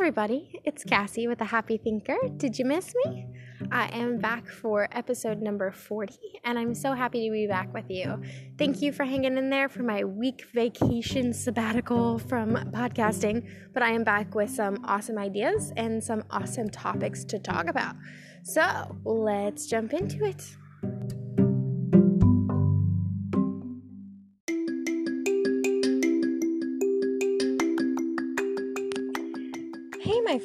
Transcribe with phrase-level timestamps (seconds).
[0.00, 2.16] everybody, it's Cassie with the Happy Thinker.
[2.38, 3.26] Did you miss me?
[3.70, 7.84] I am back for episode number 40, and I'm so happy to be back with
[7.90, 8.18] you.
[8.56, 13.90] Thank you for hanging in there for my week vacation sabbatical from podcasting, but I
[13.90, 17.94] am back with some awesome ideas and some awesome topics to talk about.
[18.42, 20.56] So let's jump into it.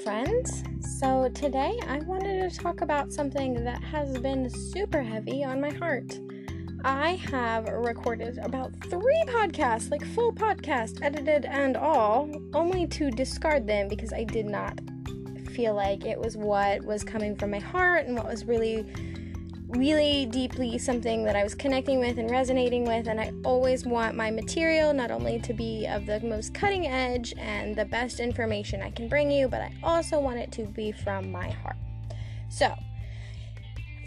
[0.06, 0.64] Friends.
[1.00, 5.72] So, today I wanted to talk about something that has been super heavy on my
[5.72, 6.20] heart.
[6.84, 13.66] I have recorded about three podcasts, like full podcasts, edited and all, only to discard
[13.66, 14.80] them because I did not
[15.50, 18.86] feel like it was what was coming from my heart and what was really
[19.70, 24.16] really deeply something that I was connecting with and resonating with, and I always want
[24.16, 28.82] my material not only to be of the most cutting edge and the best information
[28.82, 31.78] I can bring you, but I also want it to be from my heart.
[32.50, 32.74] So,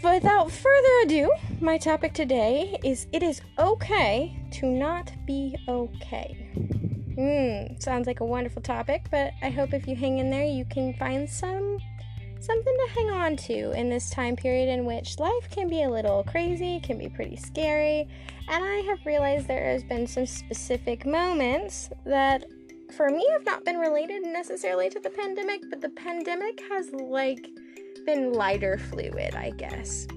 [0.03, 6.49] without further ado, my topic today is it is okay to not be okay.
[7.15, 10.63] Hmm, sounds like a wonderful topic, but I hope if you hang in there, you
[10.63, 11.79] can find some
[12.49, 15.89] something to hang on to in this time period in which life can be a
[15.89, 18.07] little crazy, can be pretty scary,
[18.47, 22.45] and I have realized there has been some specific moments that
[22.97, 27.51] for me have not been related necessarily to the pandemic, but the pandemic has like
[28.07, 30.07] been lighter fluid, I guess.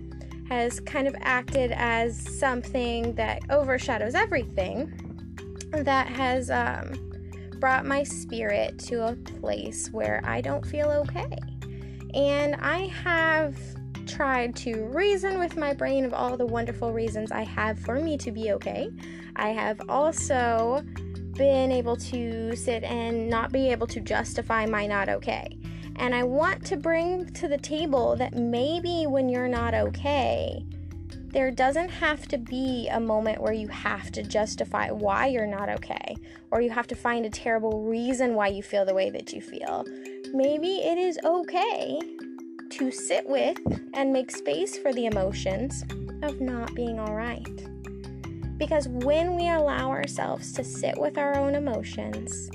[0.48, 4.90] Has kind of acted as something that overshadows everything
[5.72, 6.94] that has um,
[7.60, 11.36] brought my spirit to a place where I don't feel okay.
[12.14, 13.56] And I have
[14.06, 18.16] tried to reason with my brain of all the wonderful reasons I have for me
[18.18, 18.90] to be okay.
[19.36, 20.84] I have also
[21.36, 25.58] been able to sit and not be able to justify my not okay.
[25.96, 30.64] And I want to bring to the table that maybe when you're not okay,
[31.32, 35.68] there doesn't have to be a moment where you have to justify why you're not
[35.68, 36.16] okay,
[36.50, 39.40] or you have to find a terrible reason why you feel the way that you
[39.40, 39.84] feel
[40.32, 41.98] maybe it is okay
[42.70, 43.58] to sit with
[43.92, 45.82] and make space for the emotions
[46.22, 47.46] of not being all right.
[48.56, 52.50] Because when we allow ourselves to sit with our own emotions,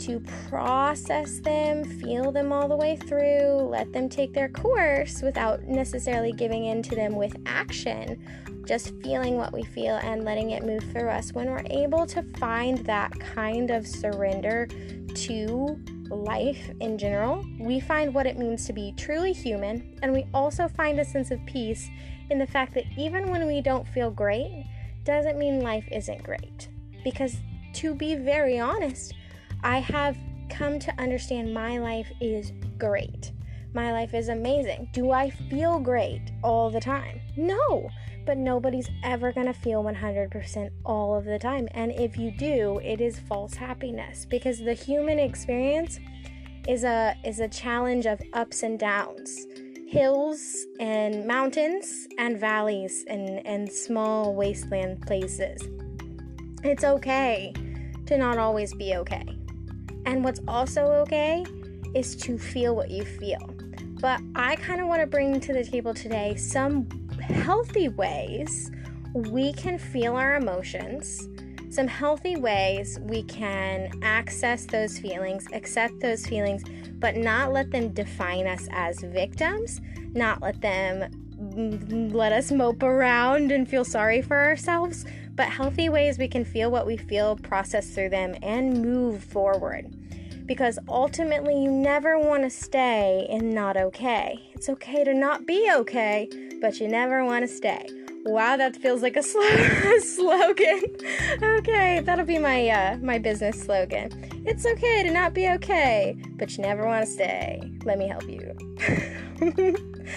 [0.00, 5.62] to process them, feel them all the way through, let them take their course without
[5.64, 8.22] necessarily giving in to them with action,
[8.66, 12.22] just feeling what we feel and letting it move through us, when we're able to
[12.38, 14.66] find that kind of surrender
[15.14, 15.78] to
[16.08, 20.66] life in general, we find what it means to be truly human, and we also
[20.66, 21.88] find a sense of peace
[22.30, 24.64] in the fact that even when we don't feel great,
[25.04, 26.68] doesn't mean life isn't great.
[27.04, 27.36] Because
[27.74, 29.14] to be very honest,
[29.62, 30.16] I have
[30.48, 33.32] come to understand my life is great.
[33.72, 34.88] My life is amazing.
[34.92, 37.20] Do I feel great all the time?
[37.36, 37.90] No
[38.26, 41.68] but nobody's ever going to feel 100% all of the time.
[41.72, 45.98] And if you do, it is false happiness because the human experience
[46.68, 49.46] is a is a challenge of ups and downs.
[49.88, 55.68] Hills and mountains and valleys and, and small wasteland places.
[56.62, 57.52] It's okay
[58.06, 59.39] to not always be okay.
[60.06, 61.44] And what's also okay
[61.94, 63.38] is to feel what you feel.
[64.00, 66.88] But I kind of want to bring to the table today some
[67.20, 68.70] healthy ways
[69.14, 71.28] we can feel our emotions,
[71.68, 76.62] some healthy ways we can access those feelings, accept those feelings,
[76.98, 79.80] but not let them define us as victims,
[80.12, 81.08] not let them
[82.12, 86.70] let us mope around and feel sorry for ourselves, but healthy ways we can feel
[86.70, 89.94] what we feel, process through them, and move forward
[90.50, 94.50] because ultimately you never want to stay in not okay.
[94.52, 96.28] It's okay to not be okay,
[96.60, 97.86] but you never want to stay.
[98.24, 99.22] Wow, that feels like a
[100.00, 100.82] slogan.
[101.40, 104.10] okay, that'll be my uh, my business slogan.
[104.44, 107.62] It's okay to not be okay, but you never want to stay.
[107.84, 108.52] Let me help you.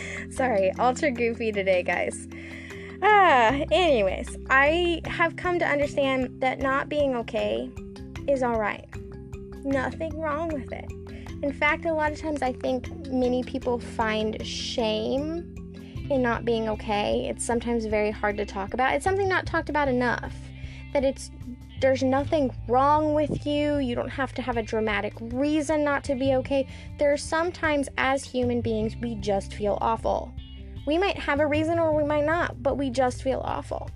[0.32, 2.28] Sorry, ultra goofy today, guys.
[3.06, 7.70] Ah, anyways, I have come to understand that not being okay
[8.28, 8.88] is all right
[9.66, 10.92] nothing wrong with it.
[11.42, 15.56] In fact, a lot of times I think many people find shame
[16.10, 17.28] in not being okay.
[17.30, 18.94] It's sometimes very hard to talk about.
[18.94, 20.34] It's something not talked about enough.
[20.94, 21.32] That it's
[21.82, 23.78] there's nothing wrong with you.
[23.78, 26.66] You don't have to have a dramatic reason not to be okay.
[26.98, 30.34] There are sometimes as human beings we just feel awful.
[30.86, 33.90] We might have a reason or we might not, but we just feel awful.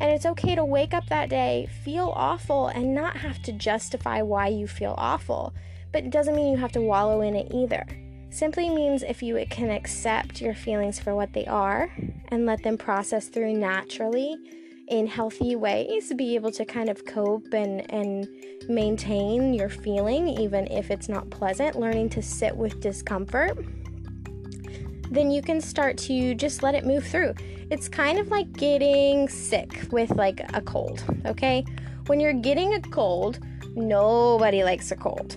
[0.00, 4.22] And it's okay to wake up that day, feel awful, and not have to justify
[4.22, 5.54] why you feel awful,
[5.92, 7.84] but it doesn't mean you have to wallow in it either.
[8.30, 11.90] Simply means if you can accept your feelings for what they are
[12.28, 14.36] and let them process through naturally
[14.88, 18.28] in healthy ways, be able to kind of cope and, and
[18.68, 23.58] maintain your feeling, even if it's not pleasant, learning to sit with discomfort,
[25.10, 27.34] then you can start to just let it move through.
[27.70, 31.64] It's kind of like getting sick with like a cold, okay?
[32.06, 33.40] When you're getting a cold,
[33.74, 35.36] nobody likes a cold.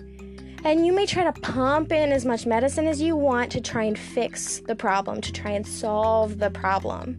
[0.64, 3.84] And you may try to pump in as much medicine as you want to try
[3.84, 7.18] and fix the problem, to try and solve the problem.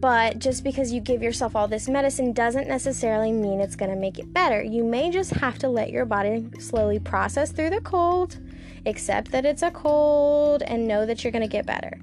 [0.00, 3.96] But just because you give yourself all this medicine doesn't necessarily mean it's going to
[3.96, 4.62] make it better.
[4.62, 8.38] You may just have to let your body slowly process through the cold,
[8.86, 11.98] accept that it's a cold, and know that you're going to get better.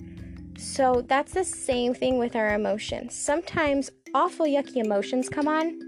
[0.57, 3.15] So that's the same thing with our emotions.
[3.15, 5.79] Sometimes awful, yucky emotions come on,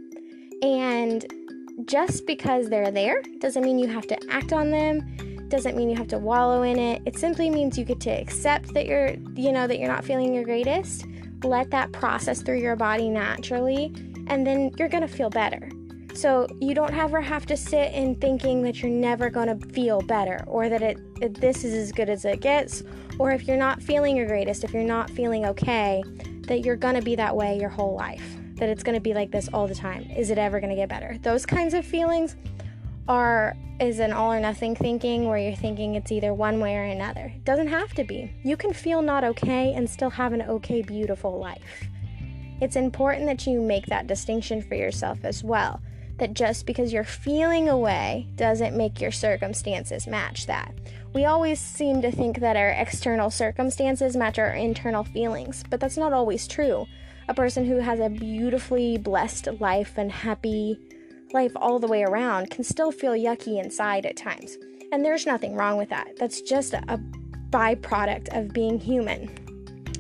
[0.62, 1.26] and
[1.86, 5.96] just because they're there doesn't mean you have to act on them doesn't mean you
[5.96, 9.52] have to wallow in it it simply means you get to accept that you're you
[9.52, 11.06] know that you're not feeling your greatest
[11.44, 13.86] let that process through your body naturally
[14.28, 15.70] and then you're going to feel better
[16.14, 20.02] so you don't ever have to sit in thinking that you're never going to feel
[20.02, 22.84] better or that it, this is as good as it gets
[23.20, 26.04] or if you're not feeling your greatest if you're not feeling okay
[26.48, 29.14] that you're going to be that way your whole life that it's going to be
[29.14, 30.04] like this all the time.
[30.16, 31.18] Is it ever going to get better?
[31.22, 32.36] Those kinds of feelings
[33.08, 36.84] are is an all or nothing thinking where you're thinking it's either one way or
[36.84, 37.34] another.
[37.36, 38.32] It doesn't have to be.
[38.44, 41.88] You can feel not okay and still have an okay beautiful life.
[42.62, 45.82] It's important that you make that distinction for yourself as well.
[46.18, 50.74] That just because you're feeling a way doesn't make your circumstances match that.
[51.14, 55.98] We always seem to think that our external circumstances match our internal feelings, but that's
[55.98, 56.88] not always true
[57.28, 60.78] a person who has a beautifully blessed life and happy
[61.34, 64.58] life all the way around can still feel yucky inside at times.
[64.92, 66.16] And there's nothing wrong with that.
[66.18, 67.00] That's just a
[67.50, 69.30] byproduct of being human.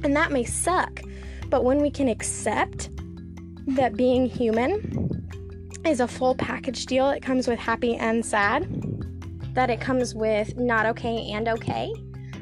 [0.04, 1.01] And that may suck,
[1.50, 2.89] but when we can accept
[3.68, 5.10] that being human
[5.86, 8.68] is a full package deal, it comes with happy and sad,
[9.54, 11.94] that it comes with not okay and okay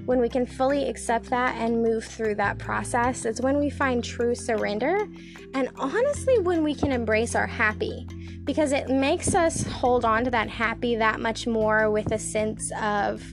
[0.06, 4.04] when we can fully accept that and move through that process, it's when we find
[4.04, 5.08] true surrender.
[5.54, 8.08] And honestly, when we can embrace our happy,
[8.44, 12.72] because it makes us hold on to that happy that much more with a sense
[12.82, 13.24] of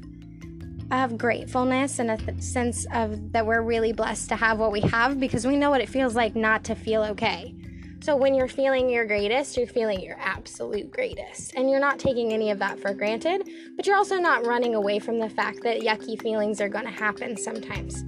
[0.91, 5.21] of gratefulness and a sense of that we're really blessed to have what we have
[5.21, 7.55] because we know what it feels like not to feel okay.
[8.01, 11.55] So when you're feeling your greatest, you're feeling your absolute greatest.
[11.57, 14.99] And you're not taking any of that for granted, but you're also not running away
[14.99, 18.05] from the fact that yucky feelings are going to happen sometimes.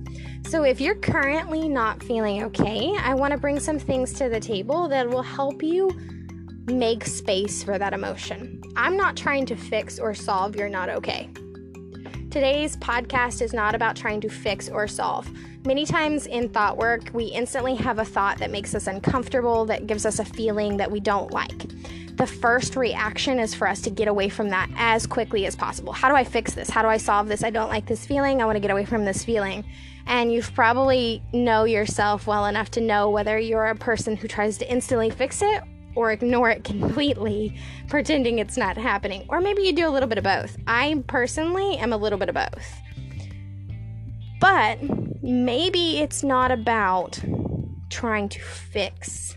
[0.48, 4.40] So if you're currently not feeling okay, I want to bring some things to the
[4.40, 5.90] table that will help you
[6.66, 8.62] make space for that emotion.
[8.76, 11.30] I'm not trying to fix or solve you're not okay.
[12.30, 15.28] Today's podcast is not about trying to fix or solve.
[15.66, 19.86] Many times in thought work, we instantly have a thought that makes us uncomfortable, that
[19.86, 21.68] gives us a feeling that we don't like.
[22.16, 25.92] The first reaction is for us to get away from that as quickly as possible.
[25.92, 26.70] How do I fix this?
[26.70, 27.44] How do I solve this?
[27.44, 28.40] I don't like this feeling.
[28.40, 29.62] I want to get away from this feeling.
[30.06, 34.56] And you probably know yourself well enough to know whether you're a person who tries
[34.58, 35.62] to instantly fix it
[35.94, 37.54] or ignore it completely,
[37.86, 39.26] pretending it's not happening.
[39.28, 40.56] Or maybe you do a little bit of both.
[40.66, 42.72] I personally am a little bit of both.
[44.40, 44.78] But
[45.22, 47.20] maybe it's not about
[47.90, 49.34] trying to fix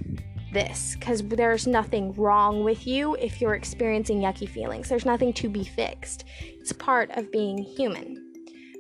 [0.54, 4.88] this because there's nothing wrong with you if you're experiencing yucky feelings.
[4.88, 6.26] There's nothing to be fixed.
[6.40, 8.20] It's part of being human.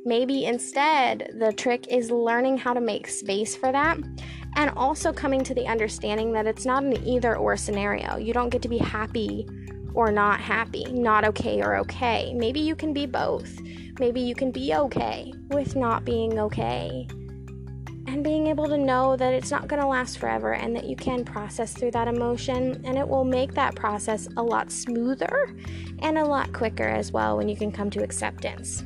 [0.05, 3.97] Maybe instead, the trick is learning how to make space for that
[4.55, 8.17] and also coming to the understanding that it's not an either or scenario.
[8.17, 9.47] You don't get to be happy
[9.93, 12.33] or not happy, not okay or okay.
[12.35, 13.59] Maybe you can be both.
[13.99, 17.07] Maybe you can be okay with not being okay.
[18.07, 20.95] And being able to know that it's not going to last forever and that you
[20.95, 25.55] can process through that emotion, and it will make that process a lot smoother
[25.99, 28.83] and a lot quicker as well when you can come to acceptance.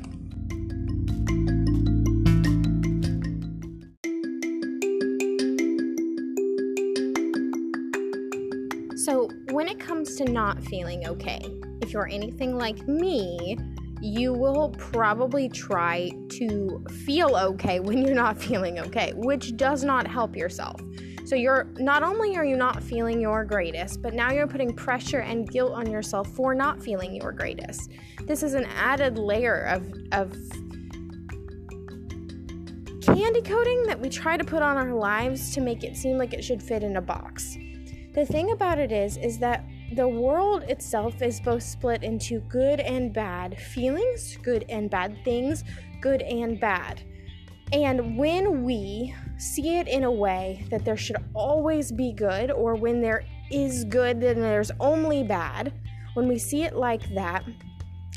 [9.05, 11.41] So, when it comes to not feeling okay,
[11.81, 13.57] if you're anything like me,
[14.01, 20.07] you will probably try to feel okay when you're not feeling okay, which does not
[20.07, 20.79] help yourself.
[21.25, 25.19] So you're not only are you not feeling your greatest, but now you're putting pressure
[25.19, 27.91] and guilt on yourself for not feeling your greatest.
[28.23, 30.31] This is an added layer of of
[33.01, 36.33] candy coating that we try to put on our lives to make it seem like
[36.33, 37.57] it should fit in a box.
[38.13, 42.79] The thing about it is is that the world itself is both split into good
[42.79, 45.63] and bad feelings, good and bad things,
[46.01, 47.01] good and bad.
[47.73, 52.75] And when we see it in a way that there should always be good, or
[52.75, 55.73] when there is good, then there's only bad,
[56.13, 57.43] when we see it like that,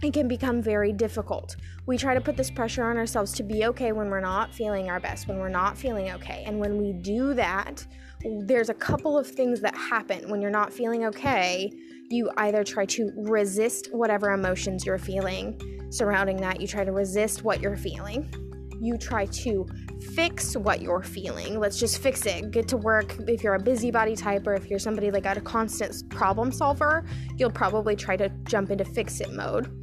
[0.03, 1.57] it can become very difficult.
[1.87, 4.89] We try to put this pressure on ourselves to be okay when we're not feeling
[4.89, 6.45] our best, when we're not feeling okay.
[6.47, 7.87] And when we do that,
[8.23, 11.73] there's a couple of things that happen when you're not feeling okay.
[12.11, 15.59] You either try to resist whatever emotions you're feeling
[15.91, 18.33] surrounding that, you try to resist what you're feeling,
[18.81, 19.67] you try to
[20.15, 21.59] fix what you're feeling.
[21.59, 22.50] Let's just fix it.
[22.50, 23.17] Get to work.
[23.29, 27.05] If you're a busybody type or if you're somebody like a constant problem solver,
[27.37, 29.77] you'll probably try to jump into fix it mode.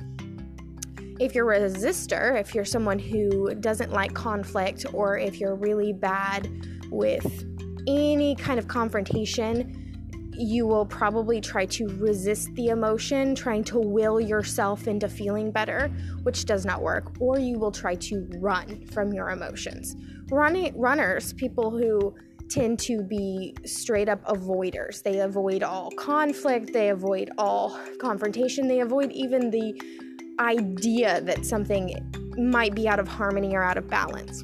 [1.20, 5.92] If you're a resistor, if you're someone who doesn't like conflict, or if you're really
[5.94, 6.50] bad
[6.90, 7.57] with
[7.88, 9.84] any kind of confrontation,
[10.38, 15.88] you will probably try to resist the emotion, trying to will yourself into feeling better,
[16.24, 19.96] which does not work, or you will try to run from your emotions.
[20.30, 22.16] Runners, people who
[22.50, 25.02] tend to be straight up avoiders.
[25.04, 29.82] They avoid all conflict, they avoid all confrontation, they avoid even the
[30.40, 31.96] idea that something
[32.38, 34.44] might be out of harmony or out of balance.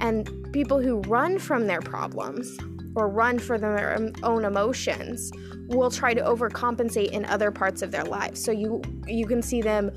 [0.00, 2.58] And people who run from their problems
[2.94, 5.30] or run for their own emotions
[5.68, 8.42] will try to overcompensate in other parts of their lives.
[8.42, 9.90] So you you can see them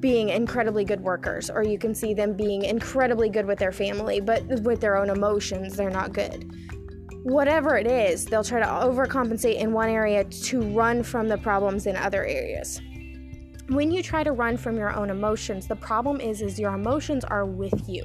[0.00, 4.20] being incredibly good workers or you can see them being incredibly good with their family,
[4.20, 6.50] but with their own emotions they're not good.
[7.24, 11.86] Whatever it is, they'll try to overcompensate in one area to run from the problems
[11.86, 12.80] in other areas.
[13.68, 17.24] When you try to run from your own emotions, the problem is is your emotions
[17.24, 18.04] are with you,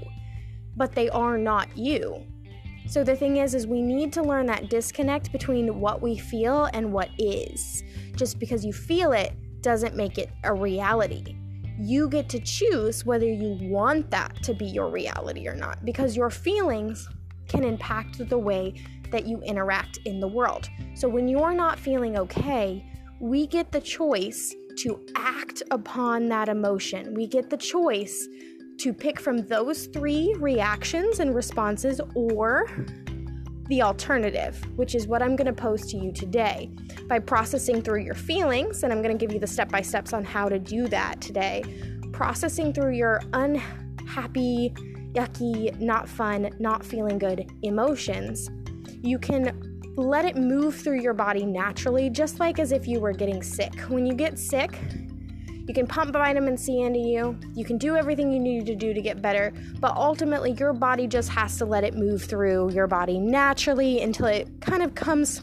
[0.75, 2.25] but they are not you.
[2.87, 6.69] So the thing is is we need to learn that disconnect between what we feel
[6.73, 7.83] and what is.
[8.15, 11.35] Just because you feel it doesn't make it a reality.
[11.79, 16.15] You get to choose whether you want that to be your reality or not because
[16.15, 17.07] your feelings
[17.47, 18.75] can impact the way
[19.11, 20.69] that you interact in the world.
[20.95, 22.85] So when you're not feeling okay,
[23.19, 27.13] we get the choice to act upon that emotion.
[27.13, 28.27] We get the choice
[28.77, 32.67] to pick from those three reactions and responses or
[33.67, 36.69] the alternative, which is what I'm going to pose to you today.
[37.07, 40.13] By processing through your feelings, and I'm going to give you the step by steps
[40.13, 41.63] on how to do that today,
[42.11, 44.73] processing through your unhappy,
[45.13, 48.49] yucky, not fun, not feeling good emotions,
[49.01, 53.13] you can let it move through your body naturally, just like as if you were
[53.13, 53.73] getting sick.
[53.81, 54.79] When you get sick,
[55.65, 57.37] you can pump vitamin C into you.
[57.55, 61.07] You can do everything you need to do to get better, but ultimately, your body
[61.07, 65.41] just has to let it move through your body naturally until it kind of comes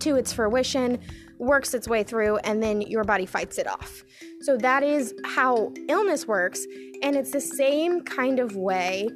[0.00, 0.98] to its fruition,
[1.38, 4.04] works its way through, and then your body fights it off.
[4.40, 6.64] So, that is how illness works,
[7.02, 9.08] and it's the same kind of way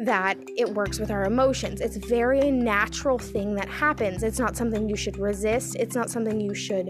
[0.00, 1.80] that it works with our emotions.
[1.80, 4.22] It's very natural thing that happens.
[4.22, 5.76] It's not something you should resist.
[5.76, 6.88] It's not something you should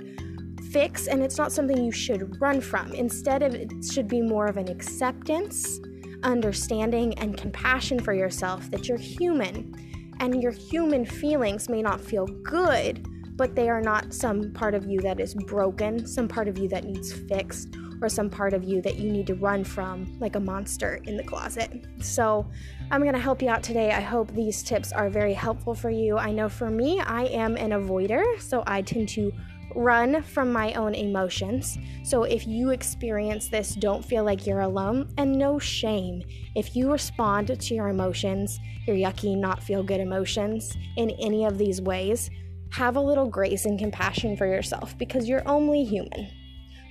[0.73, 2.93] fix and it's not something you should run from.
[2.93, 5.81] Instead of it should be more of an acceptance,
[6.23, 9.75] understanding and compassion for yourself that you're human
[10.21, 13.07] and your human feelings may not feel good,
[13.37, 16.69] but they are not some part of you that is broken, some part of you
[16.69, 20.37] that needs fixed or some part of you that you need to run from like
[20.37, 21.87] a monster in the closet.
[22.01, 22.49] So,
[22.91, 23.91] I'm to help you out today.
[23.91, 26.17] I hope these tips are very helpful for you.
[26.17, 29.31] I know for me, I am an avoider, so I tend to
[29.75, 31.79] run from my own emotions.
[32.03, 36.23] So if you experience this, don't feel like you're alone and no shame.
[36.55, 41.59] If you respond to your emotions, your yucky, not feel good emotions in any of
[41.59, 42.31] these ways,
[42.71, 46.29] have a little grace and compassion for yourself because you're only human.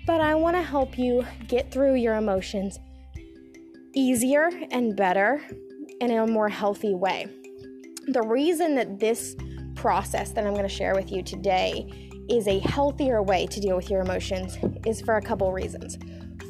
[0.05, 2.79] But I want to help you get through your emotions
[3.93, 5.41] easier and better
[6.01, 7.27] and in a more healthy way.
[8.07, 9.35] The reason that this
[9.75, 13.75] process that I'm going to share with you today is a healthier way to deal
[13.75, 15.97] with your emotions is for a couple reasons.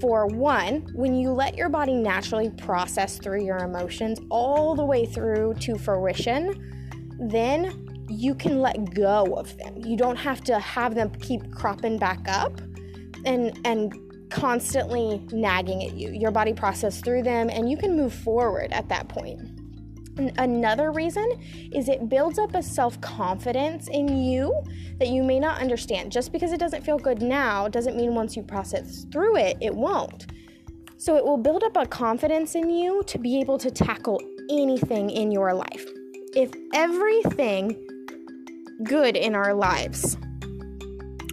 [0.02, 5.06] For one, when you let your body naturally process through your emotions all the way
[5.06, 9.78] through to fruition, then you can let go of them.
[9.84, 12.60] You don't have to have them keep cropping back up
[13.26, 13.94] and and
[14.30, 16.12] constantly nagging at you.
[16.12, 19.57] Your body process through them and you can move forward at that point.
[20.38, 21.28] Another reason
[21.72, 24.54] is it builds up a self confidence in you
[25.00, 26.12] that you may not understand.
[26.12, 29.74] Just because it doesn't feel good now doesn't mean once you process through it, it
[29.74, 30.28] won't.
[30.98, 34.20] So it will build up a confidence in you to be able to tackle
[34.50, 35.86] anything in your life.
[36.36, 37.84] If everything
[38.84, 40.18] good in our lives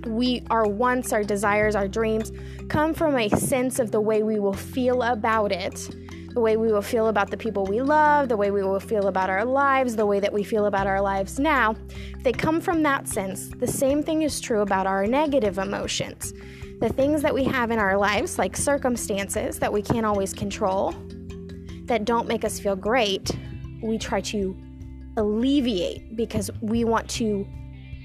[0.06, 2.32] we our wants, our desires, our dreams
[2.68, 5.88] come from a sense of the way we will feel about it.
[6.34, 9.06] The way we will feel about the people we love, the way we will feel
[9.06, 11.76] about our lives, the way that we feel about our lives now.
[12.22, 13.48] They come from that sense.
[13.48, 16.34] The same thing is true about our negative emotions.
[16.80, 20.92] The things that we have in our lives, like circumstances that we can't always control,
[21.84, 23.30] that don't make us feel great,
[23.80, 24.56] we try to
[25.16, 27.46] alleviate because we want to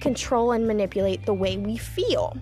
[0.02, 2.38] control and manipulate the way we feel.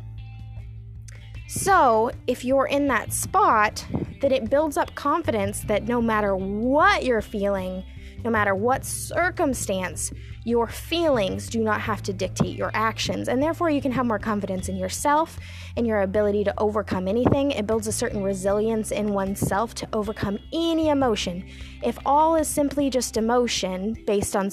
[1.47, 3.85] So, if you're in that spot,
[4.19, 7.83] then it builds up confidence that no matter what you're feeling,
[8.23, 10.11] no matter what circumstance,
[10.43, 13.29] your feelings do not have to dictate your actions.
[13.29, 15.39] And therefore, you can have more confidence in yourself
[15.77, 17.51] and your ability to overcome anything.
[17.51, 21.47] It builds a certain resilience in oneself to overcome any emotion.
[21.83, 24.49] If all is simply just emotion based on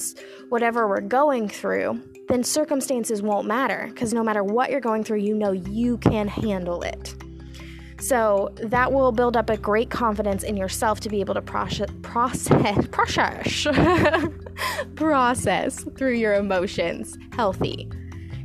[0.49, 5.19] whatever we're going through, then circumstances won't matter because no matter what you're going through,
[5.19, 7.15] you know you can handle it.
[8.01, 11.89] So that will build up a great confidence in yourself to be able to process
[12.03, 13.67] process process
[14.95, 17.89] process through your emotions healthy.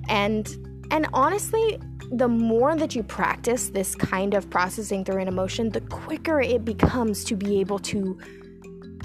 [0.07, 0.47] And
[0.91, 1.79] and honestly,
[2.11, 6.65] the more that you practice this kind of processing through an emotion, the quicker it
[6.65, 8.17] becomes to be able to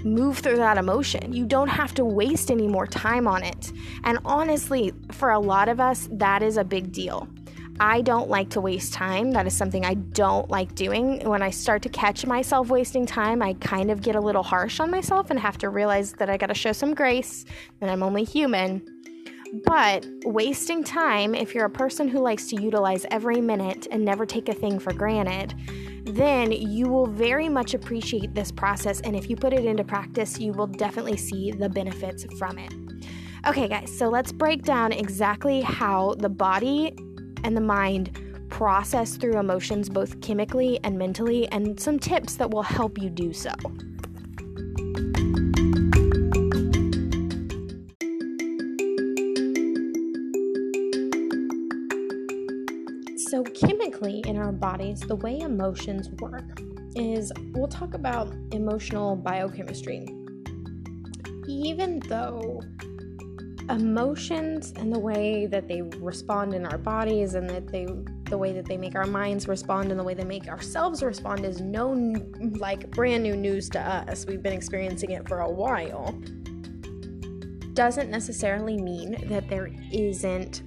[0.04, 1.32] move through that emotion.
[1.32, 3.72] You don't have to waste any more time on it.
[4.04, 7.28] And honestly, for a lot of us, that is a big deal.
[7.80, 9.32] I don't like to waste time.
[9.32, 11.28] That is something I don't like doing.
[11.28, 14.78] When I start to catch myself wasting time, I kind of get a little harsh
[14.78, 17.44] on myself and have to realize that I got to show some grace
[17.80, 18.86] and I'm only human.
[19.64, 24.24] But wasting time, if you're a person who likes to utilize every minute and never
[24.26, 25.54] take a thing for granted,
[26.04, 29.00] then you will very much appreciate this process.
[29.00, 32.72] And if you put it into practice, you will definitely see the benefits from it.
[33.46, 36.94] Okay, guys, so let's break down exactly how the body
[37.42, 38.18] and the mind
[38.48, 43.32] process through emotions both chemically and mentally, and some tips that will help you do
[43.32, 43.50] so.
[53.94, 56.60] Chemically in our bodies, the way emotions work
[56.96, 60.06] is we'll talk about emotional biochemistry.
[61.46, 62.60] Even though
[63.70, 67.86] emotions and the way that they respond in our bodies and that they
[68.28, 71.44] the way that they make our minds respond and the way they make ourselves respond
[71.44, 71.92] is no
[72.58, 74.26] like brand new news to us.
[74.26, 76.18] We've been experiencing it for a while.
[77.74, 80.62] Doesn't necessarily mean that there isn't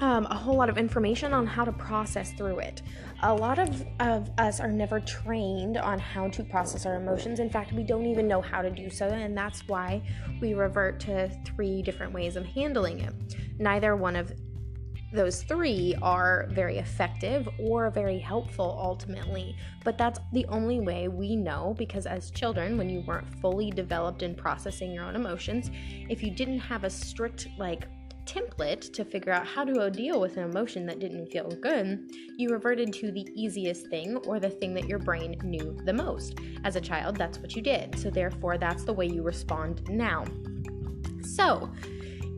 [0.00, 2.82] um, a whole lot of information on how to process through it.
[3.22, 7.40] A lot of, of us are never trained on how to process our emotions.
[7.40, 10.02] In fact, we don't even know how to do so, and that's why
[10.40, 13.14] we revert to three different ways of handling it.
[13.58, 14.32] Neither one of
[15.10, 21.34] those three are very effective or very helpful ultimately, but that's the only way we
[21.34, 25.70] know because as children, when you weren't fully developed in processing your own emotions,
[26.10, 27.88] if you didn't have a strict, like,
[28.28, 32.50] template to figure out how to deal with an emotion that didn't feel good, you
[32.50, 36.34] reverted to the easiest thing or the thing that your brain knew the most.
[36.64, 37.98] As a child, that's what you did.
[37.98, 40.24] So, therefore, that's the way you respond now.
[41.22, 41.70] So,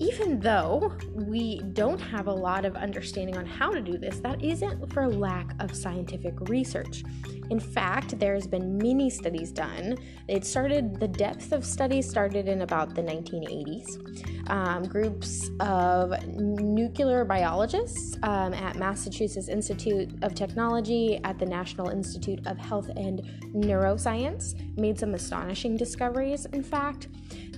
[0.00, 4.42] even though we don't have a lot of understanding on how to do this, that
[4.42, 7.04] isn't for lack of scientific research.
[7.50, 9.98] In fact, there's been many studies done.
[10.26, 14.48] It started, the depth of studies started in about the 1980s.
[14.48, 22.40] Um, groups of nuclear biologists um, at Massachusetts Institute of Technology, at the National Institute
[22.46, 23.20] of Health and
[23.54, 27.08] Neuroscience, made some astonishing discoveries, in fact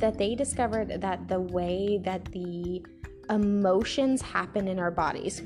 [0.02, 2.84] that they discovered that the way that the
[3.30, 5.40] emotions happen in our bodies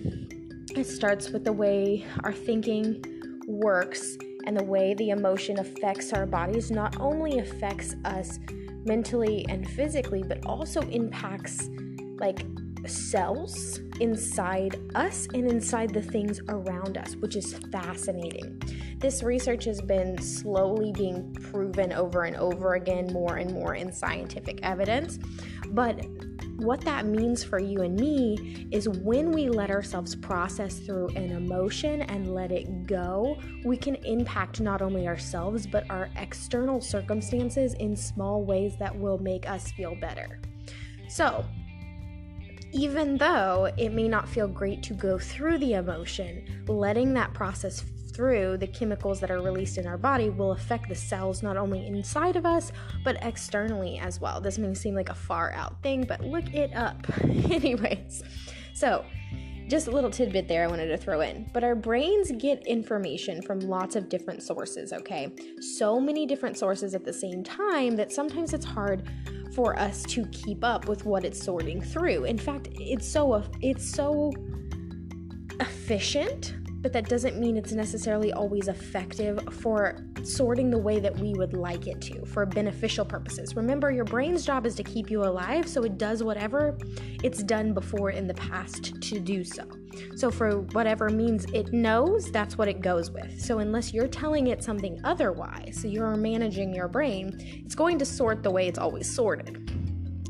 [0.77, 3.03] it starts with the way our thinking
[3.47, 6.71] works and the way the emotion affects our bodies.
[6.71, 8.39] Not only affects us
[8.85, 11.71] mentally and physically but also impacts
[12.19, 12.45] like
[12.87, 18.61] cells inside us and inside the things around us, which is fascinating.
[18.99, 23.93] This research has been slowly being proven over and over again, more and more in
[23.93, 25.19] scientific evidence.
[25.69, 26.05] But
[26.57, 31.31] what that means for you and me is when we let ourselves process through an
[31.31, 37.75] emotion and let it go, we can impact not only ourselves but our external circumstances
[37.75, 40.41] in small ways that will make us feel better.
[41.09, 41.45] So,
[42.77, 47.83] even though it may not feel great to go through the emotion, letting that process
[48.13, 51.87] through the chemicals that are released in our body will affect the cells not only
[51.87, 54.43] inside of us but externally as well.
[54.43, 56.97] This may seem like a far out thing, but look it up.
[57.25, 58.23] Anyways,
[58.75, 59.05] so
[59.69, 61.49] just a little tidbit there I wanted to throw in.
[61.53, 65.33] But our brains get information from lots of different sources, okay?
[65.61, 69.09] So many different sources at the same time that sometimes it's hard
[69.55, 72.25] for us to keep up with what it's sorting through.
[72.25, 74.33] In fact, it's so it's so
[75.61, 76.55] efficient
[76.87, 81.53] but that doesn't mean it's necessarily always effective for sorting the way that we would
[81.53, 83.57] like it to for beneficial purposes.
[83.57, 86.79] Remember, your brain's job is to keep you alive, so it does whatever
[87.25, 89.65] it's done before in the past to do so.
[90.15, 93.43] So, for whatever means it knows, that's what it goes with.
[93.43, 98.05] So, unless you're telling it something otherwise, so you're managing your brain, it's going to
[98.05, 99.73] sort the way it's always sorted.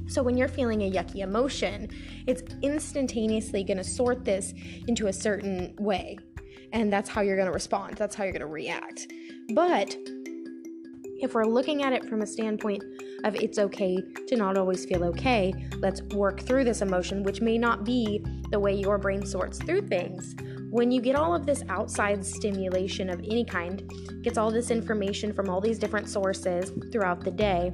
[0.06, 1.90] So, when you're feeling a yucky emotion,
[2.26, 4.54] it's instantaneously going to sort this
[4.86, 6.16] into a certain way
[6.72, 7.94] and that's how you're going to respond.
[7.96, 9.12] That's how you're going to react.
[9.54, 9.96] But
[11.18, 12.84] if we're looking at it from a standpoint
[13.24, 13.96] of it's okay
[14.28, 18.60] to not always feel okay, let's work through this emotion, which may not be the
[18.60, 20.34] way your brain sorts through things.
[20.70, 23.90] When you get all of this outside stimulation of any kind,
[24.22, 27.72] gets all this information from all these different sources throughout the day,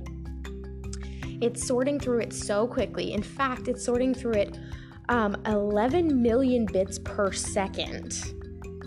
[1.40, 3.12] it's sorting through it so quickly.
[3.12, 4.58] In fact, it's sorting through it
[5.08, 8.32] um, 11 million bits per second.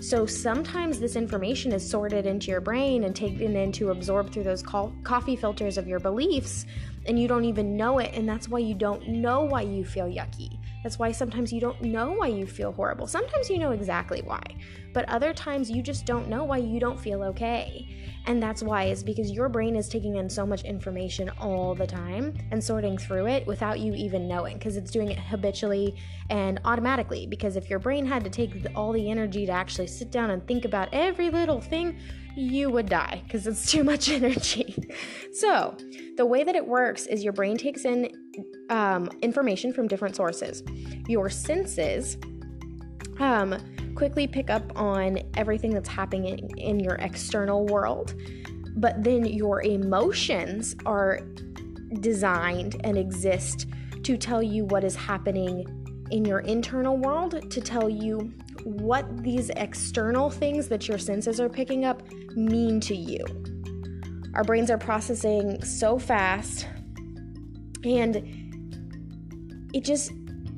[0.06, 4.44] So sometimes this information is sorted into your brain and taken in to absorb through
[4.44, 6.68] those co- coffee filters of your beliefs,
[7.08, 8.12] and you don't even know it.
[8.14, 10.60] And that's why you don't know why you feel yucky.
[10.84, 13.08] That's why sometimes you don't know why you feel horrible.
[13.08, 14.44] Sometimes you know exactly why,
[14.94, 18.15] but other times you just don't know why you don't feel okay.
[18.28, 21.86] And that's why is because your brain is taking in so much information all the
[21.86, 25.96] time and sorting through it without you even knowing because it's doing it habitually
[26.30, 27.28] and automatically.
[27.28, 30.46] Because if your brain had to take all the energy to actually sit down and
[30.48, 31.98] think about every little thing,
[32.36, 34.76] you would die because it's too much energy.
[35.34, 35.78] so,
[36.18, 38.10] the way that it works is your brain takes in
[38.70, 40.64] um, information from different sources.
[41.08, 42.18] Your senses
[43.20, 43.58] um,
[43.96, 48.14] quickly pick up on everything that's happening in, in your external world,
[48.76, 51.22] but then your emotions are
[52.00, 53.68] designed and exist
[54.04, 55.66] to tell you what is happening
[56.12, 61.50] in your internal world, to tell you what these external things that your senses are
[61.50, 62.04] picking up
[62.36, 63.24] mean to you.
[64.34, 66.68] Our brains are processing so fast,
[67.84, 68.18] and
[69.74, 70.12] it just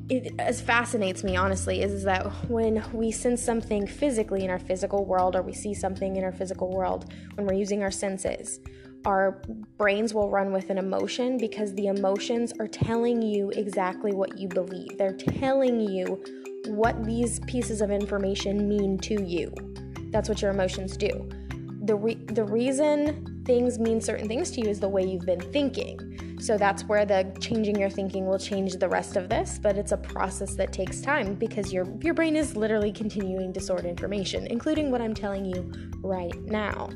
[0.10, 4.60] it as fascinates me honestly is, is that when we sense something physically in our
[4.60, 8.60] physical world or we see something in our physical world when we're using our senses
[9.06, 9.42] our
[9.78, 14.50] brains will run with an emotion because the emotions are telling you exactly what you
[14.50, 14.98] believe.
[14.98, 16.22] They're telling you
[16.66, 19.54] what these pieces of information mean to you.
[20.12, 21.30] That's what your emotions do.
[21.84, 25.40] The re- the reason things mean certain things to you is the way you've been
[25.40, 29.78] thinking so that's where the changing your thinking will change the rest of this, but
[29.78, 33.86] it's a process that takes time because your your brain is literally continuing to sort
[33.86, 35.72] information, including what I'm telling you
[36.04, 36.90] right now.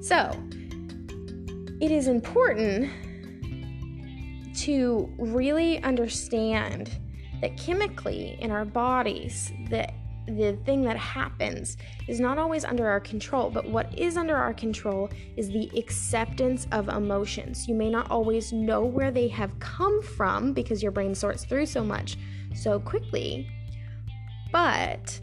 [0.00, 0.36] So,
[1.80, 2.90] it is important
[4.56, 6.90] to really understand
[7.40, 9.94] that chemically in our bodies that
[10.26, 11.76] the thing that happens
[12.08, 16.66] is not always under our control, but what is under our control is the acceptance
[16.72, 17.66] of emotions.
[17.66, 21.66] You may not always know where they have come from because your brain sorts through
[21.66, 22.16] so much
[22.54, 23.48] so quickly,
[24.52, 25.20] but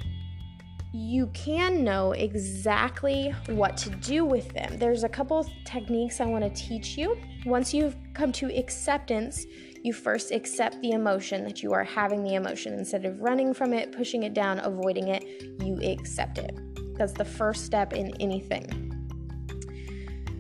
[0.91, 4.77] you can know exactly what to do with them.
[4.79, 7.15] There's a couple techniques I want to teach you.
[7.45, 9.45] Once you've come to acceptance,
[9.84, 12.74] you first accept the emotion that you are having the emotion.
[12.74, 15.24] Instead of running from it, pushing it down, avoiding it,
[15.63, 16.58] you accept it.
[16.98, 18.86] That's the first step in anything.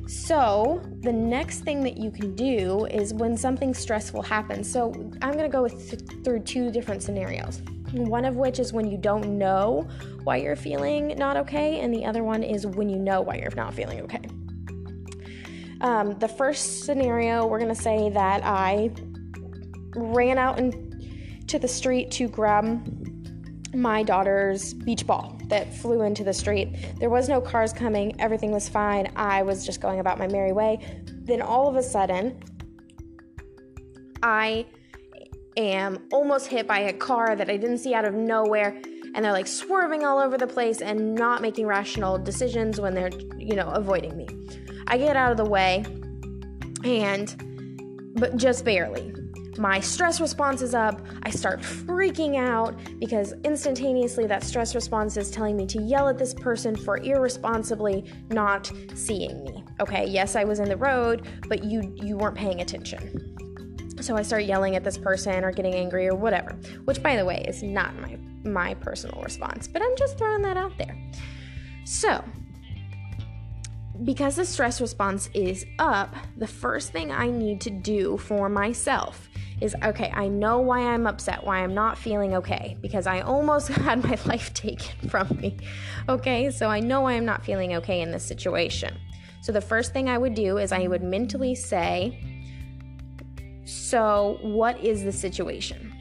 [0.07, 4.69] So, the next thing that you can do is when something stressful happens.
[4.69, 7.61] So, I'm going to go th- through two different scenarios.
[7.93, 9.87] One of which is when you don't know
[10.23, 13.53] why you're feeling not okay, and the other one is when you know why you're
[13.55, 14.21] not feeling okay.
[15.81, 18.91] Um, the first scenario, we're going to say that I
[19.95, 22.87] ran out into the street to grab
[23.73, 26.75] my daughter's beach ball that flew into the street.
[26.99, 29.11] There was no cars coming, everything was fine.
[29.15, 30.79] I was just going about my merry way.
[31.23, 32.41] Then all of a sudden,
[34.23, 34.65] I
[35.57, 38.81] am almost hit by a car that I didn't see out of nowhere
[39.15, 43.11] and they're like swerving all over the place and not making rational decisions when they're,
[43.37, 44.27] you know, avoiding me.
[44.87, 45.85] I get out of the way
[46.83, 49.13] and but just barely
[49.59, 51.01] my stress response is up.
[51.23, 56.17] I start freaking out because instantaneously that stress response is telling me to yell at
[56.17, 59.65] this person for irresponsibly not seeing me.
[59.81, 63.35] Okay, yes, I was in the road, but you you weren't paying attention.
[63.99, 66.51] So I start yelling at this person or getting angry or whatever,
[66.85, 70.55] which by the way is not my my personal response, but I'm just throwing that
[70.55, 70.97] out there.
[71.83, 72.23] So,
[74.05, 79.28] because the stress response is up, the first thing I need to do for myself
[79.61, 83.67] is okay, I know why I'm upset, why I'm not feeling okay, because I almost
[83.69, 85.57] had my life taken from me.
[86.07, 88.95] Okay, so I know I'm not feeling okay in this situation.
[89.41, 92.19] So the first thing I would do is I would mentally say,
[93.65, 95.93] So, what is the situation?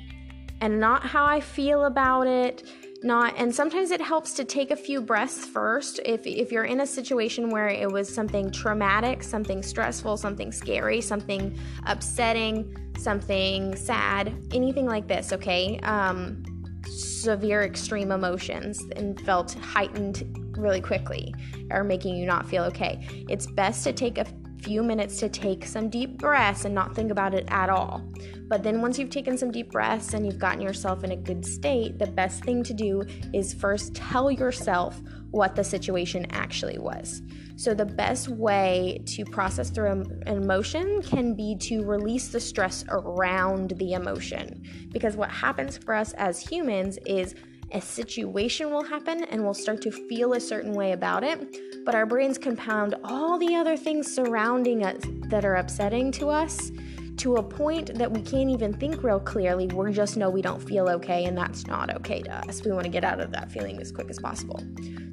[0.61, 2.69] And not how I feel about it,
[3.03, 6.81] not and sometimes it helps to take a few breaths first if if you're in
[6.81, 14.35] a situation where it was something traumatic something stressful something scary something upsetting something sad
[14.53, 15.79] anything like this okay?
[15.81, 16.43] Um,
[16.87, 21.35] severe extreme emotions and felt heightened really quickly
[21.71, 23.27] or making you not feel okay.
[23.29, 24.27] It's best to take a
[24.63, 28.03] few minutes to take some deep breaths and not think about it at all.
[28.49, 31.45] But then, once you've taken some deep breaths and you've gotten yourself in a good
[31.45, 33.03] state, the best thing to do
[33.35, 37.23] is first tell yourself what the situation actually was.
[37.57, 42.85] So, the best way to process through an emotion can be to release the stress
[42.89, 44.63] around the emotion.
[44.93, 47.35] Because what happens for us as humans is
[47.73, 51.95] a situation will happen and we'll start to feel a certain way about it, but
[51.95, 56.71] our brains compound all the other things surrounding us that are upsetting to us
[57.19, 59.67] to a point that we can't even think real clearly.
[59.67, 62.65] We just know we don't feel okay, and that's not okay to us.
[62.65, 64.63] We want to get out of that feeling as quick as possible.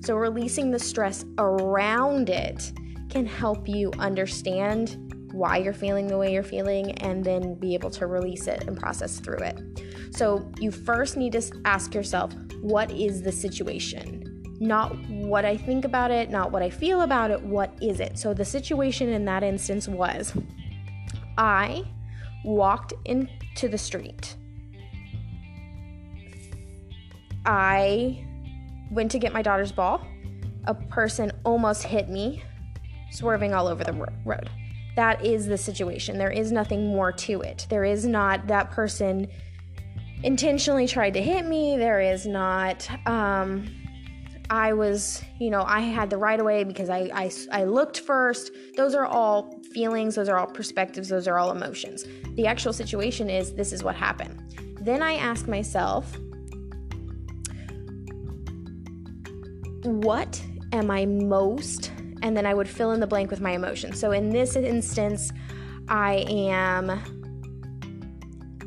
[0.02, 2.72] So, releasing the stress around it
[3.10, 7.90] can help you understand why you're feeling the way you're feeling and then be able
[7.92, 9.60] to release it and process through it.
[10.12, 14.22] So, you first need to ask yourself, what is the situation?
[14.62, 18.18] Not what I think about it, not what I feel about it, what is it?
[18.18, 20.34] So, the situation in that instance was
[21.38, 21.84] I
[22.46, 24.36] walked into the street.
[27.46, 28.26] I
[28.90, 30.02] went to get my daughter's ball.
[30.68, 32.42] A person almost hit me,
[33.12, 33.94] swerving all over the
[34.24, 34.50] road
[34.96, 36.18] that is the situation.
[36.18, 37.68] There is nothing more to it.
[37.70, 39.28] There is not that person
[40.24, 41.78] intentionally tried to hit me.
[41.78, 43.70] There is not, um,
[44.50, 48.00] I was, you know, I had the right of way because I, I, I looked
[48.00, 48.52] first.
[48.78, 52.06] Those are all feelings, those are all perspectives, those are all emotions.
[52.36, 54.42] The actual situation is this is what happened.
[54.82, 56.18] Then I ask myself,
[59.84, 64.00] what am I most and then I would fill in the blank with my emotions.
[64.00, 65.32] So in this instance,
[65.88, 67.00] I am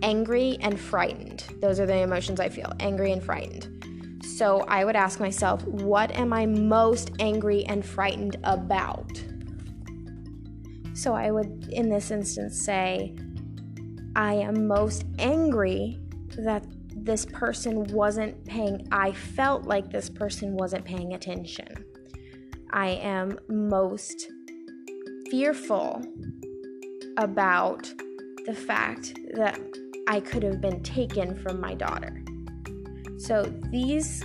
[0.02, 1.44] angry and frightened.
[1.60, 4.24] Those are the emotions I feel angry and frightened.
[4.24, 9.10] So I would ask myself, what am I most angry and frightened about?
[10.94, 13.16] So I would, in this instance, say,
[14.14, 15.98] I am most angry
[16.36, 21.84] that this person wasn't paying, I felt like this person wasn't paying attention.
[22.70, 24.30] I am most
[25.30, 26.02] fearful
[27.16, 27.92] about
[28.46, 29.58] the fact that
[30.06, 32.22] I could have been taken from my daughter.
[33.18, 34.22] So these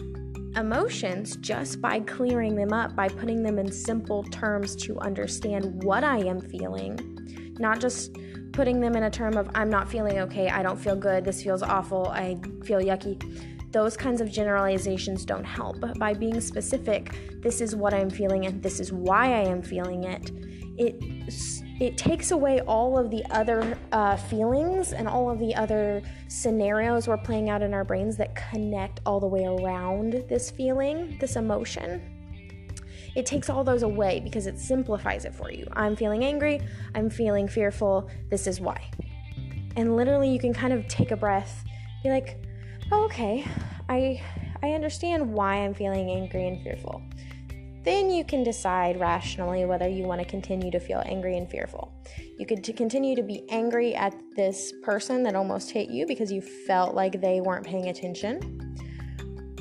[0.56, 6.04] emotions, just by clearing them up, by putting them in simple terms to understand what
[6.04, 8.16] I am feeling, not just
[8.52, 11.42] putting them in a term of I'm not feeling okay, I don't feel good, this
[11.42, 13.20] feels awful, I feel yucky
[13.74, 15.80] those kinds of generalizations don't help.
[15.80, 19.62] But by being specific, this is what I'm feeling and this is why I am
[19.62, 20.32] feeling it,
[20.78, 21.04] it
[21.80, 27.08] it takes away all of the other uh, feelings and all of the other scenarios
[27.08, 31.36] we're playing out in our brains that connect all the way around this feeling, this
[31.36, 32.02] emotion.
[33.16, 35.68] It takes all those away because it simplifies it for you.
[35.74, 36.62] I'm feeling angry,
[36.94, 38.90] I'm feeling fearful, this is why.
[39.76, 41.64] And literally, you can kind of take a breath,
[42.04, 42.43] be like,
[42.96, 43.44] Oh, okay,
[43.90, 44.22] I
[44.62, 47.02] I understand why I'm feeling angry and fearful.
[47.84, 51.92] Then you can decide rationally whether you want to continue to feel angry and fearful.
[52.38, 56.40] You could continue to be angry at this person that almost hit you because you
[56.40, 58.76] felt like they weren't paying attention.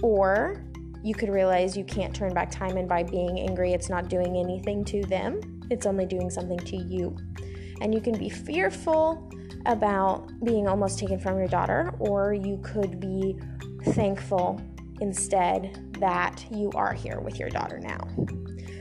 [0.02, 0.62] Or
[1.02, 4.36] you could realize you can't turn back time and by being angry it's not doing
[4.36, 5.40] anything to them.
[5.70, 7.16] It's only doing something to you.
[7.80, 9.31] And you can be fearful
[9.66, 13.36] about being almost taken from your daughter, or you could be
[13.92, 14.60] thankful
[15.00, 18.08] instead that you are here with your daughter now.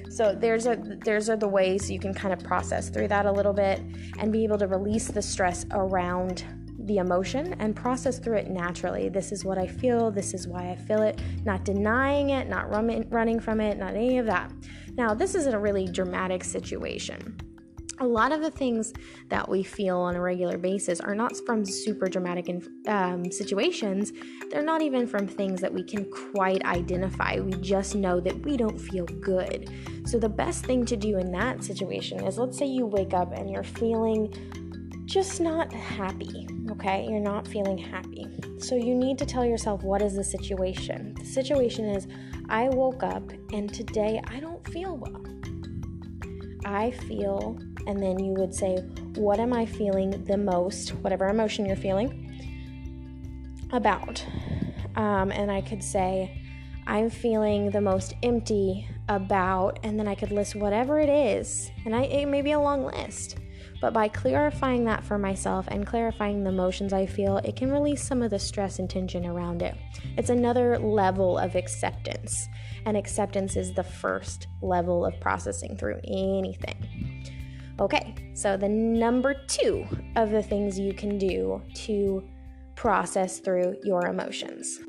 [0.10, 3.32] So there's a there's are the ways you can kind of process through that a
[3.32, 3.82] little bit
[4.20, 6.44] and be able to release the stress around
[6.86, 9.08] the emotion and process through it naturally.
[9.08, 12.70] This is what I feel, this is why I feel it, not denying it, not
[12.70, 14.52] running from it, not any of that.
[14.96, 17.40] Now, this isn't a really dramatic situation
[18.02, 18.94] a lot of the things
[19.30, 22.50] that we feel on a regular basis are not from super dramatic
[22.88, 24.12] um, situations.
[24.50, 27.40] They're not even from things that we can quite identify.
[27.40, 29.70] We just know that we don't feel good.
[30.06, 33.34] So, the best thing to do in that situation is let's say you wake up
[33.34, 34.34] and you're feeling
[35.06, 37.06] just not happy, okay?
[37.08, 38.28] You're not feeling happy.
[38.58, 41.14] So, you need to tell yourself what is the situation.
[41.20, 42.08] The situation is
[42.50, 45.41] I woke up and today I don't feel well.
[46.66, 48.78] I feel and then you would say,
[49.16, 52.28] What am I feeling the most, whatever emotion you're feeling,
[53.72, 54.26] about?
[54.96, 56.38] Um, and I could say,
[56.88, 61.96] I'm feeling the most empty about, and then I could list whatever it is, and
[61.96, 63.38] I, it may be a long list.
[63.80, 68.04] But by clarifying that for myself and clarifying the emotions I feel, it can release
[68.04, 69.76] some of the stress and tension around it.
[70.18, 72.48] It's another level of acceptance,
[72.86, 77.28] and acceptance is the first level of processing through anything.
[77.80, 82.24] Okay, so the number two of the things you can do to
[82.76, 84.80] process through your emotions.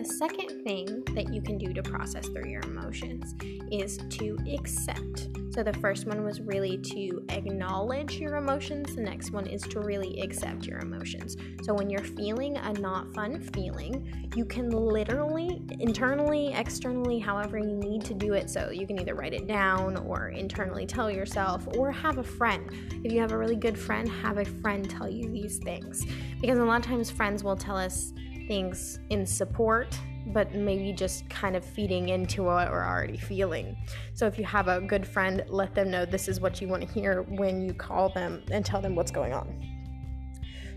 [0.00, 3.34] The second thing that you can do to process through your emotions
[3.70, 5.28] is to accept.
[5.50, 9.80] So, the first one was really to acknowledge your emotions, the next one is to
[9.80, 11.36] really accept your emotions.
[11.64, 17.76] So, when you're feeling a not fun feeling, you can literally, internally, externally, however you
[17.76, 18.48] need to do it.
[18.48, 22.70] So, you can either write it down or internally tell yourself or have a friend.
[23.04, 26.06] If you have a really good friend, have a friend tell you these things.
[26.40, 28.14] Because a lot of times, friends will tell us
[28.50, 29.96] things in support,
[30.34, 33.76] but maybe just kind of feeding into what we're already feeling.
[34.12, 36.82] So if you have a good friend, let them know this is what you want
[36.82, 39.46] to hear when you call them and tell them what's going on.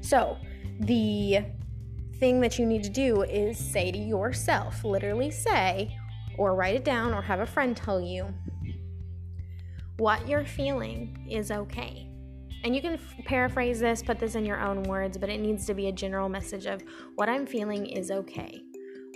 [0.01, 0.37] So
[0.81, 1.39] the
[2.19, 5.97] thing that you need to do is say to yourself, literally say,
[6.37, 8.31] or write it down, or have a friend tell you,
[9.97, 12.12] what you're feeling is okay
[12.63, 15.65] and you can f- paraphrase this, put this in your own words, but it needs
[15.65, 16.83] to be a general message of
[17.15, 18.63] what I'm feeling is okay.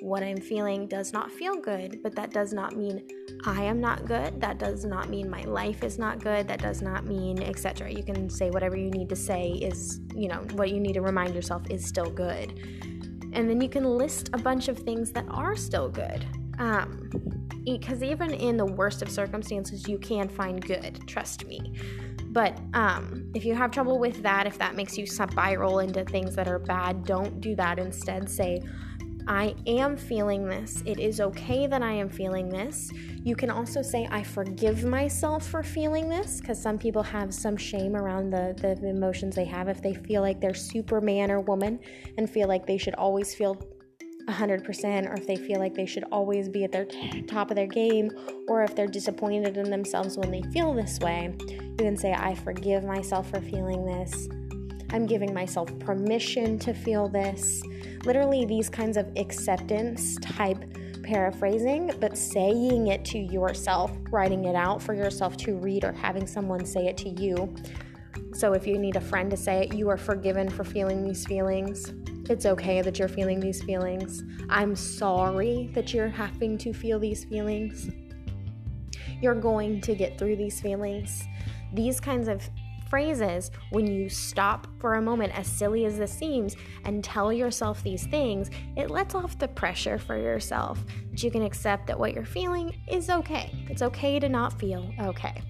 [0.02, 3.08] What I'm feeling does not feel good, but that does not mean
[3.46, 4.40] I am not good.
[4.40, 6.48] That does not mean my life is not good.
[6.48, 7.92] That does not mean etc.
[7.92, 11.02] You can say whatever you need to say is, you know, what you need to
[11.02, 12.60] remind yourself is still good.
[13.34, 16.26] And then you can list a bunch of things that are still good.
[16.60, 17.10] Um,
[17.64, 21.06] because even in the worst of circumstances, you can find good.
[21.08, 21.74] Trust me.
[22.38, 26.36] But um, if you have trouble with that, if that makes you spiral into things
[26.36, 27.80] that are bad, don't do that.
[27.80, 28.62] Instead, say,
[29.28, 30.84] I am feeling this.
[30.86, 32.92] It is okay that I am feeling this.
[33.24, 37.58] You can also say, I forgive myself for feeling this, because some people have some
[37.58, 39.68] shame around the, the emotions they have.
[39.68, 41.80] If they feel like they're Superman or woman
[42.20, 43.60] and feel like they should always feel
[44.28, 46.86] 100% or if they feel like they should always be at their
[47.28, 48.12] top of their game
[48.48, 52.36] or if they're disappointed in themselves when they feel this way, you can say, I
[52.36, 54.28] forgive myself for feeling this.
[54.90, 57.62] I'm giving myself permission to feel this.
[58.06, 60.64] Literally, these kinds of acceptance type
[61.04, 66.26] paraphrasing, but saying it to yourself, writing it out for yourself to read, or having
[66.26, 67.54] someone say it to you.
[68.34, 71.26] So, if you need a friend to say it, you are forgiven for feeling these
[71.26, 71.94] feelings.
[72.30, 74.24] It's okay that you're feeling these feelings.
[74.50, 77.90] I'm sorry that you're having to feel these feelings.
[79.22, 81.26] You're going to get through these feelings.
[81.74, 82.42] These kinds of
[82.90, 87.82] phrases, when you stop for a moment, as silly as this seems, and tell yourself
[87.84, 92.14] these things, it lets off the pressure for yourself that you can accept that what
[92.14, 93.52] you're feeling is okay.
[93.70, 95.42] It's okay to not feel okay.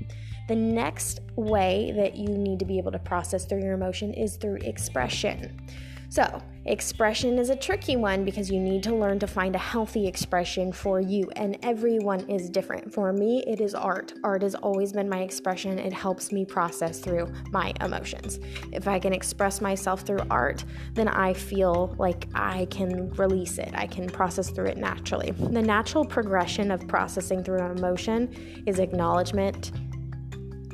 [0.48, 4.38] The next way that you need to be able to process through your emotion is
[4.38, 5.60] through expression.
[6.10, 10.08] So, expression is a tricky one because you need to learn to find a healthy
[10.08, 12.94] expression for you, and everyone is different.
[12.94, 14.14] For me, it is art.
[14.24, 18.40] Art has always been my expression, it helps me process through my emotions.
[18.72, 23.72] If I can express myself through art, then I feel like I can release it,
[23.74, 25.32] I can process through it naturally.
[25.32, 29.74] The natural progression of processing through an emotion is acknowledgement,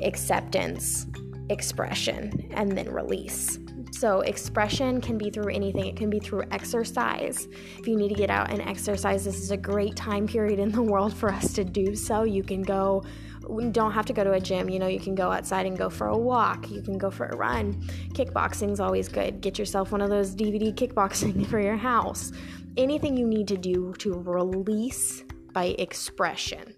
[0.00, 1.06] acceptance,
[1.50, 3.58] expression, and then release.
[3.90, 5.86] So, expression can be through anything.
[5.86, 7.48] It can be through exercise.
[7.78, 10.70] If you need to get out and exercise, this is a great time period in
[10.70, 12.22] the world for us to do so.
[12.22, 13.04] You can go,
[13.72, 14.68] don't have to go to a gym.
[14.68, 16.70] You know, you can go outside and go for a walk.
[16.70, 17.74] You can go for a run.
[18.14, 19.40] Kickboxing is always good.
[19.40, 22.32] Get yourself one of those DVD kickboxing for your house.
[22.76, 26.74] Anything you need to do to release by expression.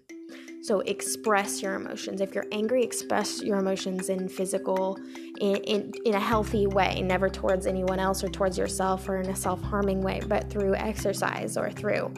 [0.67, 2.19] So express your emotions.
[2.19, 4.99] If you're angry, express your emotions in physical,
[5.39, 9.29] in, in, in a healthy way, never towards anyone else or towards yourself or in
[9.29, 12.13] a self harming way, but through exercise or through,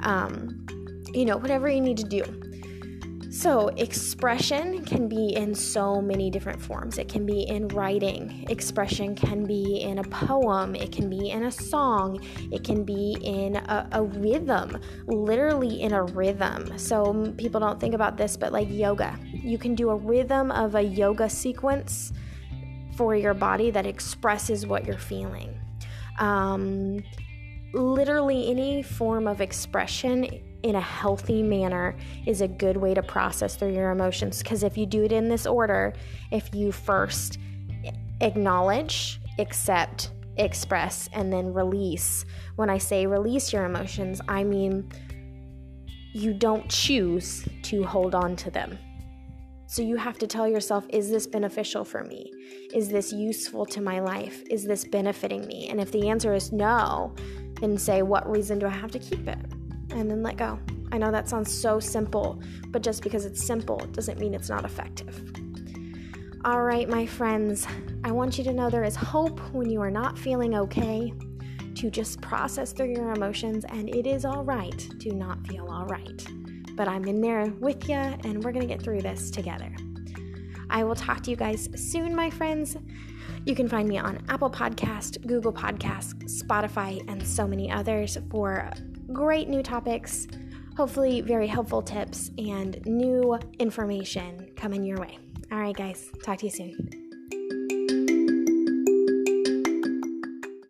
[0.00, 0.66] um,
[1.14, 2.24] you know, whatever you need to do
[3.32, 6.98] so, expression can be in so many different forms.
[6.98, 11.44] It can be in writing, expression can be in a poem, it can be in
[11.44, 12.20] a song,
[12.52, 16.76] it can be in a, a, rhythm, literally in a rhythm.
[16.76, 20.74] So, people don't think about this, but like yoga, you can do a rhythm of
[20.74, 22.12] a yoga sequence
[22.96, 25.58] for your body that expresses what you're feeling.
[26.18, 27.02] Um,
[27.72, 31.96] literally, any form of expression in a healthy manner
[32.26, 34.42] is a good way to process through your emotions.
[34.42, 35.92] Because if you do it in this order,
[36.30, 37.38] if you first
[38.20, 42.24] acknowledge, accept, express, and then release,
[42.56, 44.88] when I say release your emotions, I mean
[46.14, 48.78] you don't choose to hold on to them.
[49.66, 52.30] So you have to tell yourself, is this beneficial for me?
[52.74, 54.42] Is this useful to my life?
[54.50, 55.70] Is this benefiting me?
[55.70, 57.14] And if the answer is no,
[57.58, 59.38] then say, what reason do I have to keep it?
[59.92, 60.58] And then let go.
[60.90, 64.64] I know that sounds so simple, but just because it's simple doesn't mean it's not
[64.64, 65.32] effective.
[66.44, 67.66] All right, my friends,
[68.04, 71.12] I want you to know there is hope when you are not feeling okay,
[71.76, 75.86] to just process through your emotions, and it is all right to not feel all
[75.86, 76.26] right.
[76.74, 79.74] But I'm in there with you, and we're to get through this together.
[80.68, 82.76] I will talk to you guys soon, my friends.
[83.44, 88.70] You can find me on Apple Podcast, Google Podcast, Spotify, and so many others for
[89.12, 90.26] great new topics,
[90.76, 95.18] hopefully, very helpful tips and new information coming your way.
[95.50, 97.81] All right, guys, talk to you soon.